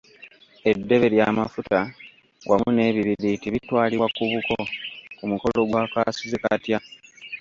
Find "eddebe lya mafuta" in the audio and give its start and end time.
0.71-1.79